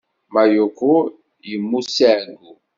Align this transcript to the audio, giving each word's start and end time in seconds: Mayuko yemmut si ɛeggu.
Mayuko 0.35 0.87
yemmut 1.49 1.85
si 1.95 2.03
ɛeggu. 2.17 2.51